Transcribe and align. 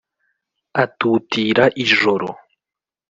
Atutira 0.83 1.65
ijoro 1.83 2.29